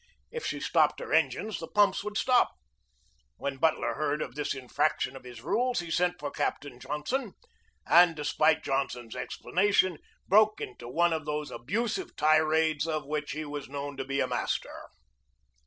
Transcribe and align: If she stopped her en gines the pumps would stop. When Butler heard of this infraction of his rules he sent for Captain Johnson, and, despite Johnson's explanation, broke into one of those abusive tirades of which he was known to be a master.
If 0.31 0.47
she 0.47 0.59
stopped 0.59 0.99
her 0.99 1.13
en 1.13 1.29
gines 1.29 1.59
the 1.59 1.67
pumps 1.67 2.03
would 2.03 2.17
stop. 2.17 2.53
When 3.37 3.57
Butler 3.57 3.93
heard 3.93 4.23
of 4.23 4.33
this 4.33 4.55
infraction 4.55 5.15
of 5.15 5.23
his 5.23 5.43
rules 5.43 5.79
he 5.79 5.91
sent 5.91 6.17
for 6.19 6.31
Captain 6.31 6.79
Johnson, 6.79 7.33
and, 7.85 8.15
despite 8.15 8.63
Johnson's 8.63 9.15
explanation, 9.15 9.99
broke 10.27 10.59
into 10.59 10.87
one 10.89 11.13
of 11.13 11.25
those 11.25 11.51
abusive 11.51 12.15
tirades 12.15 12.87
of 12.87 13.05
which 13.05 13.33
he 13.33 13.45
was 13.45 13.69
known 13.69 13.95
to 13.97 14.03
be 14.03 14.19
a 14.19 14.25
master. 14.27 14.89